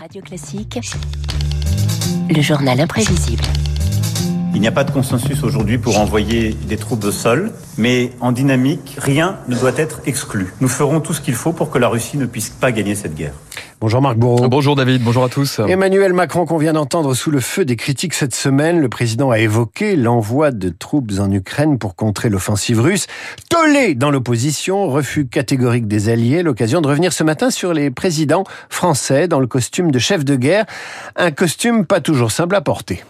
[0.00, 0.80] Radio Classique,
[2.28, 3.44] le journal imprévisible.
[4.54, 8.32] Il n'y a pas de consensus aujourd'hui pour envoyer des troupes au sol, mais en
[8.32, 10.52] dynamique, rien ne doit être exclu.
[10.60, 13.14] Nous ferons tout ce qu'il faut pour que la Russie ne puisse pas gagner cette
[13.14, 13.34] guerre.
[13.84, 14.48] Bonjour Marc Bourreau.
[14.48, 15.60] Bonjour David, bonjour à tous.
[15.68, 19.38] Emmanuel Macron qu'on vient d'entendre sous le feu des critiques cette semaine, le président a
[19.38, 23.08] évoqué l'envoi de troupes en Ukraine pour contrer l'offensive russe.
[23.50, 28.44] Tollé dans l'opposition, refus catégorique des alliés, l'occasion de revenir ce matin sur les présidents
[28.70, 30.64] français dans le costume de chef de guerre,
[31.16, 33.04] un costume pas toujours simple à porter.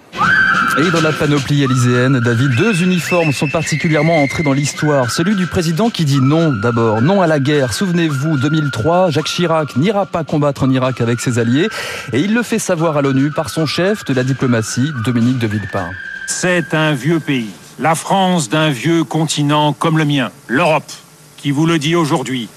[0.77, 5.09] Et dans la panoplie élyséenne, David, deux uniformes sont particulièrement entrés dans l'histoire.
[5.09, 7.73] Celui du président qui dit non d'abord, non à la guerre.
[7.73, 11.69] Souvenez-vous, 2003, Jacques Chirac n'ira pas combattre en Irak avec ses alliés.
[12.13, 15.47] Et il le fait savoir à l'ONU par son chef de la diplomatie, Dominique de
[15.47, 15.91] Villepin.
[16.27, 17.51] C'est un vieux pays.
[17.79, 20.91] La France d'un vieux continent comme le mien, l'Europe,
[21.37, 22.49] qui vous le dit aujourd'hui.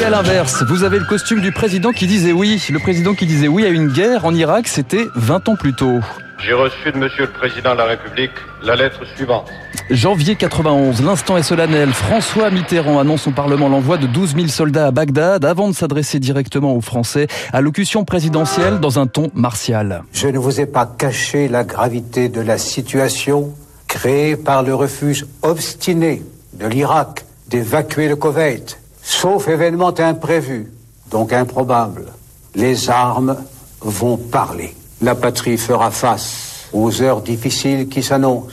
[0.00, 2.62] Et à l'inverse, vous avez le costume du président qui disait oui.
[2.70, 6.00] Le président qui disait oui à une guerre en Irak, c'était 20 ans plus tôt.
[6.42, 8.30] J'ai reçu de Monsieur le Président de la République
[8.62, 9.50] la lettre suivante.
[9.90, 11.90] Janvier 91, l'instant est solennel.
[11.92, 16.18] François Mitterrand annonce au Parlement l'envoi de 12 000 soldats à Bagdad avant de s'adresser
[16.18, 17.26] directement aux Français.
[17.52, 20.02] Allocution présidentielle dans un ton martial.
[20.12, 23.52] Je ne vous ai pas caché la gravité de la situation
[23.86, 26.22] créée par le refus obstiné
[26.54, 28.78] de l'Irak d'évacuer le Koweït.
[29.02, 30.72] Sauf événement imprévu,
[31.10, 32.06] donc improbable,
[32.54, 33.36] les armes
[33.80, 34.74] vont parler.
[35.02, 38.48] La patrie fera face aux heures difficiles qui s'annoncent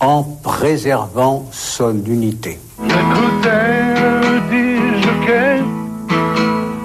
[0.00, 2.58] en préservant son unité.
[2.82, 3.86] J'écoutais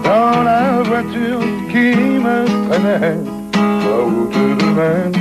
[0.04, 3.18] dans la voiture qui me traînait
[3.54, 5.21] la de.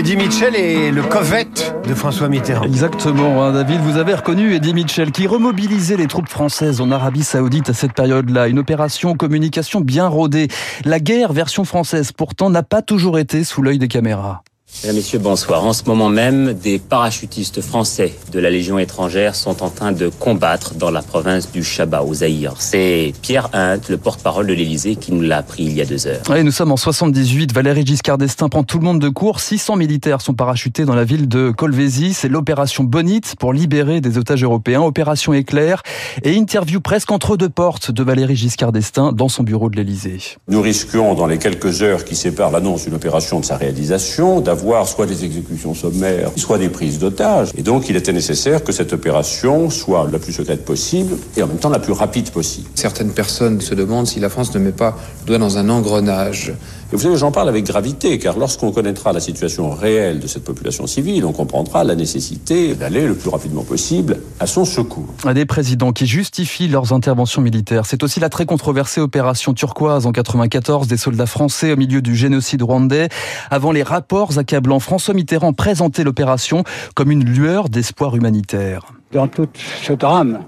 [0.00, 2.64] Eddie Mitchell et le covette de François Mitterrand.
[2.64, 7.22] Exactement, hein, David, vous avez reconnu Eddie Mitchell qui remobilisait les troupes françaises en Arabie
[7.22, 8.48] Saoudite à cette période-là.
[8.48, 10.48] Une opération communication bien rodée.
[10.86, 14.42] La guerre version française pourtant n'a pas toujours été sous l'œil des caméras.
[14.82, 15.62] Mesdames, Messieurs, bonsoir.
[15.62, 20.08] En ce moment même, des parachutistes français de la Légion étrangère sont en train de
[20.08, 22.54] combattre dans la province du Chabat, au Zaïre.
[22.58, 26.06] C'est Pierre Hunt, le porte-parole de l'Élysée, qui nous l'a appris il y a deux
[26.06, 26.22] heures.
[26.34, 27.52] Et nous sommes en 78.
[27.52, 29.40] Valéry Giscard d'Estaing prend tout le monde de court.
[29.40, 32.14] 600 militaires sont parachutés dans la ville de Colvézi.
[32.14, 34.80] C'est l'opération Bonite pour libérer des otages européens.
[34.80, 35.82] Opération Éclair
[36.22, 40.20] et interview presque entre deux portes de Valéry Giscard d'Estaing dans son bureau de l'Élysée.
[40.48, 44.59] Nous risquons, dans les quelques heures qui séparent l'annonce d'une opération de sa réalisation, d'avoir
[44.86, 47.50] soit des exécutions sommaires, soit des prises d'otages.
[47.56, 51.46] Et donc, il était nécessaire que cette opération soit la plus secrète possible et en
[51.46, 52.68] même temps la plus rapide possible.
[52.74, 56.52] Certaines personnes se demandent si la France ne met pas le doigt dans un engrenage.
[56.92, 60.42] Et vous savez, j'en parle avec gravité, car lorsqu'on connaîtra la situation réelle de cette
[60.42, 65.06] population civile, on comprendra la nécessité d'aller le plus rapidement possible à son secours.
[65.32, 67.86] Des présidents qui justifient leurs interventions militaires.
[67.86, 72.16] C'est aussi la très controversée opération turquoise en 94 des soldats français au milieu du
[72.16, 73.08] génocide rwandais.
[73.52, 76.64] Avant les rapports accablants, François Mitterrand présentait l'opération
[76.96, 78.86] comme une lueur d'espoir humanitaire.
[79.12, 79.48] Dans tout
[79.80, 80.40] ce drame,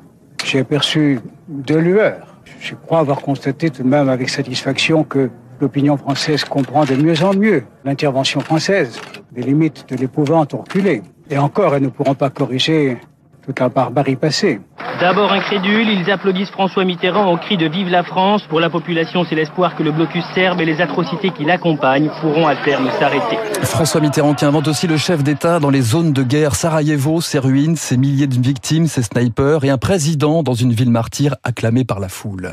[0.45, 2.27] j'ai aperçu deux lueurs.
[2.61, 5.31] Je crois avoir constaté tout de même avec satisfaction que
[5.63, 9.01] l'opinion française comprend de mieux en mieux l'intervention française.
[9.35, 11.03] Les limites de l'épouvante ont reculé.
[11.31, 12.99] Et encore, elles ne pourront pas corriger
[13.47, 14.61] toute la barbarie passée.
[15.01, 18.43] D'abord incrédules, ils applaudissent François Mitterrand au cri de Vive la France.
[18.49, 22.47] Pour la population, c'est l'espoir que le blocus serbe et les atrocités qui l'accompagnent pourront
[22.47, 23.37] à terme s'arrêter.
[23.63, 26.55] François Mitterrand qui invente aussi le chef d'État dans les zones de guerre.
[26.55, 30.91] Sarajevo, ses ruines, ses milliers de victimes, ses snipers et un président dans une ville
[30.91, 32.53] martyre acclamé par la foule.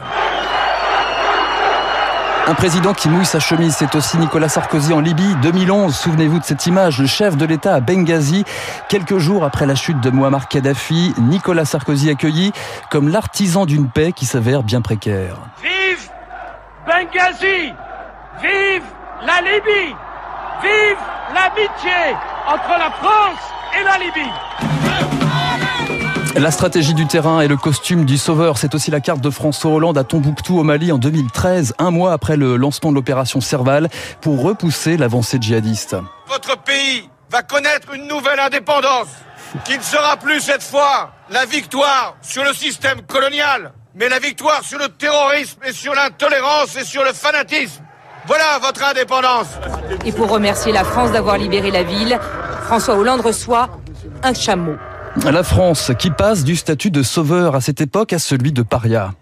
[2.49, 5.95] Un président qui mouille sa chemise, c'est aussi Nicolas Sarkozy en Libye, 2011.
[5.95, 8.43] Souvenez-vous de cette image, le chef de l'État à Benghazi.
[8.89, 12.51] Quelques jours après la chute de Muammar Kadhafi, Nicolas Sarkozy accueilli
[12.89, 15.35] comme l'artisan d'une paix qui s'avère bien précaire.
[15.61, 16.09] Vive
[16.87, 17.71] Benghazi
[18.41, 18.83] Vive
[19.27, 19.95] la Libye
[20.63, 20.97] Vive
[21.35, 22.17] l'amitié
[22.47, 23.39] entre la France
[23.79, 24.88] et la Libye
[26.35, 29.71] la stratégie du terrain et le costume du sauveur, c'est aussi la carte de François
[29.71, 33.89] Hollande à Tombouctou au Mali en 2013, un mois après le lancement de l'opération Serval,
[34.21, 35.95] pour repousser l'avancée djihadiste.
[36.27, 39.07] Votre pays va connaître une nouvelle indépendance
[39.65, 44.63] qui ne sera plus cette fois la victoire sur le système colonial, mais la victoire
[44.63, 47.83] sur le terrorisme et sur l'intolérance et sur le fanatisme.
[48.27, 49.47] Voilà votre indépendance.
[50.05, 52.19] Et pour remercier la France d'avoir libéré la ville,
[52.65, 53.69] François Hollande reçoit
[54.21, 54.75] un chameau.
[55.17, 59.13] La France qui passe du statut de sauveur à cette époque à celui de paria.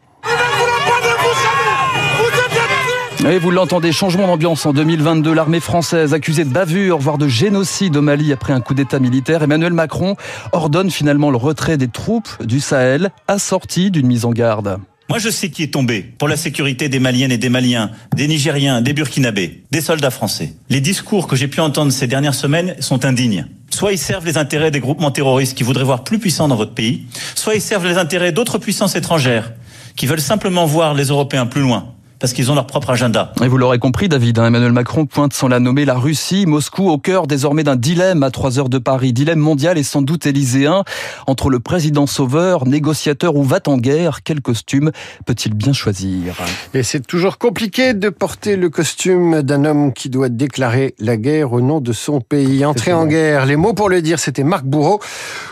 [3.27, 5.33] Et vous l'entendez, changement d'ambiance en 2022.
[5.33, 9.43] L'armée française accusée de bavure, voire de génocide au Mali après un coup d'état militaire.
[9.43, 10.15] Emmanuel Macron
[10.51, 14.79] ordonne finalement le retrait des troupes du Sahel, assorti d'une mise en garde.
[15.09, 18.27] Moi, je sais qui est tombé pour la sécurité des Maliennes et des Maliens, des
[18.27, 20.53] Nigériens, des Burkinabés, des soldats français.
[20.69, 23.47] Les discours que j'ai pu entendre ces dernières semaines sont indignes.
[23.77, 26.73] Soit ils servent les intérêts des groupements terroristes qui voudraient voir plus puissants dans votre
[26.73, 29.53] pays, soit ils servent les intérêts d'autres puissances étrangères
[29.95, 33.33] qui veulent simplement voir les Européens plus loin parce qu'ils ont leur propre agenda.
[33.43, 36.89] Et vous l'aurez compris, David, hein, Emmanuel Macron pointe sans la nommer la Russie, Moscou
[36.89, 39.13] au cœur désormais d'un dilemme à 3 heures de Paris.
[39.13, 40.83] Dilemme mondial et sans doute élyséen.
[41.27, 44.91] Entre le président sauveur, négociateur ou va en guerre, quel costume
[45.25, 46.35] peut-il bien choisir?
[46.73, 51.53] Et c'est toujours compliqué de porter le costume d'un homme qui doit déclarer la guerre
[51.53, 52.65] au nom de son pays.
[52.65, 54.99] Entrer en guerre, les mots pour le dire, c'était Marc Bourreau,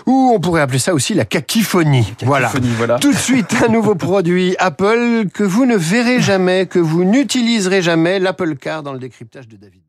[0.05, 2.13] ou on pourrait appeler ça aussi la cacophonie.
[2.23, 2.51] Voilà.
[2.77, 2.99] voilà.
[2.99, 7.81] Tout de suite, un nouveau produit Apple que vous ne verrez jamais que vous n'utiliserez
[7.81, 9.85] jamais l'Apple Car dans le décryptage de David.